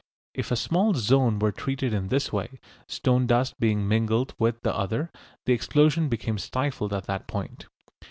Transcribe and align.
If 0.33 0.49
a 0.49 0.55
small 0.55 0.95
zone 0.95 1.37
were 1.37 1.51
treated 1.51 1.93
in 1.93 2.07
this 2.07 2.33
way, 2.33 2.59
stone 2.87 3.27
dust 3.27 3.59
being 3.59 3.87
mingled 3.87 4.33
with 4.39 4.59
the 4.63 4.75
other, 4.75 5.11
the 5.45 5.53
explosion 5.53 6.09
became 6.09 6.39
stifled 6.39 6.91
at 6.91 7.05
that 7.05 7.27
point. 7.27 7.67